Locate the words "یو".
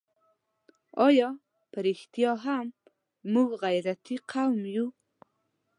4.75-4.87